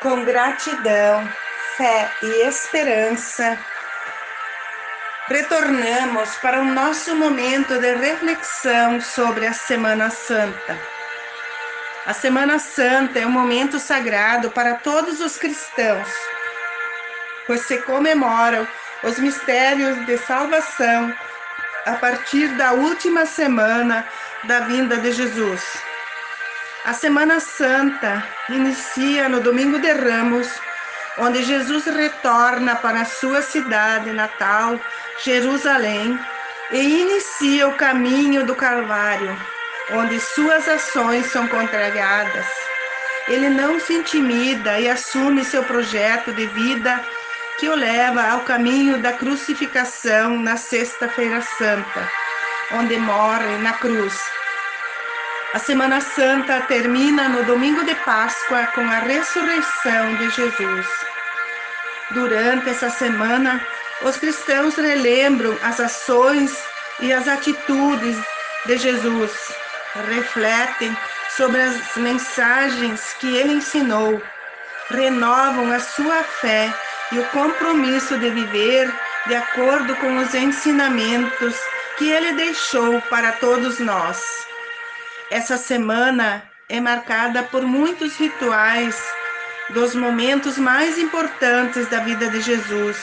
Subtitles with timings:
[0.00, 1.28] com gratidão,
[1.76, 3.58] fé e esperança,
[5.26, 10.78] retornamos para o nosso momento de reflexão sobre a Semana Santa.
[12.06, 16.08] A Semana Santa é um momento sagrado para todos os cristãos,
[17.46, 18.66] pois se comemoram
[19.02, 21.14] os mistérios de salvação
[21.84, 24.06] a partir da última semana
[24.44, 25.87] da vinda de Jesus.
[26.84, 30.48] A Semana Santa inicia no Domingo de Ramos,
[31.18, 34.78] onde Jesus retorna para sua cidade natal,
[35.24, 36.18] Jerusalém,
[36.70, 39.36] e inicia o caminho do Calvário,
[39.90, 42.46] onde suas ações são contrariadas.
[43.26, 47.04] Ele não se intimida e assume seu projeto de vida
[47.58, 52.08] que o leva ao caminho da crucificação na Sexta-feira Santa,
[52.72, 54.16] onde morre na cruz
[55.54, 60.86] a Semana Santa termina no domingo de Páscoa com a ressurreição de Jesus.
[62.10, 63.66] Durante essa semana,
[64.02, 66.54] os cristãos relembram as ações
[67.00, 68.16] e as atitudes
[68.66, 69.32] de Jesus,
[70.08, 70.94] refletem
[71.34, 74.20] sobre as mensagens que ele ensinou,
[74.90, 76.70] renovam a sua fé
[77.10, 78.92] e o compromisso de viver
[79.26, 81.56] de acordo com os ensinamentos
[81.96, 84.48] que ele deixou para todos nós.
[85.30, 88.98] Essa semana é marcada por muitos rituais
[89.70, 92.96] dos momentos mais importantes da vida de Jesus.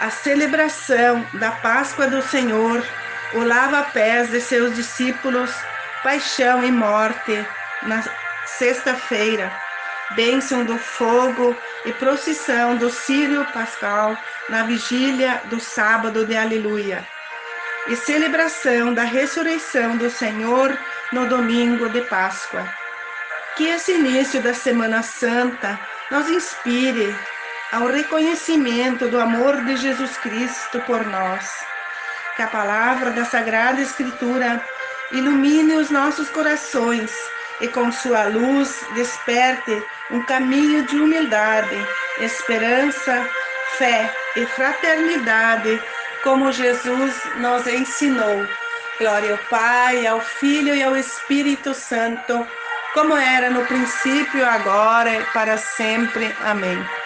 [0.00, 2.82] A celebração da Páscoa do Senhor,
[3.34, 5.54] o lava-pés de seus discípulos,
[6.02, 7.46] paixão e morte
[7.82, 8.02] na
[8.46, 9.52] sexta-feira,
[10.16, 14.16] bênção do fogo e procissão do Sírio Pascal
[14.48, 17.06] na vigília do sábado de Aleluia
[17.88, 20.76] e celebração da ressurreição do Senhor
[21.12, 22.66] no domingo de Páscoa.
[23.56, 25.78] Que esse início da Semana Santa
[26.10, 27.14] nos inspire
[27.72, 31.50] ao reconhecimento do amor de Jesus Cristo por nós.
[32.36, 34.62] Que a palavra da Sagrada Escritura
[35.12, 37.12] ilumine os nossos corações
[37.60, 41.76] e com sua luz desperte um caminho de humildade,
[42.18, 43.28] esperança,
[43.76, 45.80] fé e fraternidade
[46.22, 48.46] como Jesus nos ensinou.
[48.98, 52.46] Glória ao Pai, ao Filho e ao Espírito Santo,
[52.92, 56.34] como era no princípio, agora e para sempre.
[56.44, 56.99] Amém.